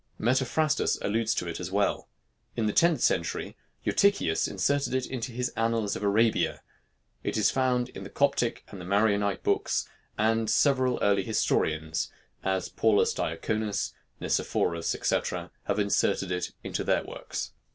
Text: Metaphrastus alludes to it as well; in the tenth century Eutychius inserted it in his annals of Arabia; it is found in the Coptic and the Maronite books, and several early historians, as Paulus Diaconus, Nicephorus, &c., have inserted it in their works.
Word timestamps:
Metaphrastus 0.19 0.97
alludes 1.03 1.35
to 1.35 1.47
it 1.47 1.59
as 1.59 1.69
well; 1.69 2.09
in 2.55 2.65
the 2.65 2.73
tenth 2.73 3.01
century 3.01 3.55
Eutychius 3.85 4.47
inserted 4.47 4.95
it 4.95 5.05
in 5.05 5.21
his 5.21 5.49
annals 5.49 5.95
of 5.95 6.01
Arabia; 6.01 6.63
it 7.23 7.37
is 7.37 7.51
found 7.51 7.89
in 7.89 8.03
the 8.03 8.09
Coptic 8.09 8.63
and 8.69 8.81
the 8.81 8.85
Maronite 8.85 9.43
books, 9.43 9.87
and 10.17 10.49
several 10.49 10.97
early 11.03 11.21
historians, 11.23 12.11
as 12.43 12.67
Paulus 12.67 13.13
Diaconus, 13.13 13.93
Nicephorus, 14.19 14.87
&c., 14.99 15.17
have 15.65 15.77
inserted 15.77 16.31
it 16.31 16.51
in 16.63 16.71
their 16.73 17.03
works. 17.03 17.51